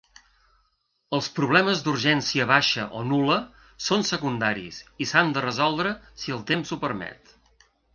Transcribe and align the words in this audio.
Els 1.17 1.27
problemes 1.39 1.83
d'urgència 1.89 2.47
baixa 2.53 2.87
o 3.01 3.03
nul·la 3.11 3.37
són 3.91 4.09
secundaris 4.15 4.83
i 5.07 5.11
s'han 5.13 5.39
de 5.39 5.49
resoldre 5.51 5.97
si 6.25 6.39
el 6.39 6.47
temps 6.53 6.77
ho 6.79 6.85
permet. 6.89 7.37